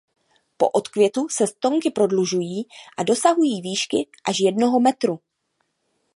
Po 0.57 0.69
odkvětu 0.69 1.29
se 1.29 1.47
stonky 1.47 1.91
prodlužují 1.91 2.67
a 2.97 3.03
dosahují 3.03 3.61
výšky 3.61 4.07
až 4.27 4.39
jednoho 4.39 4.79
metru. 4.79 5.19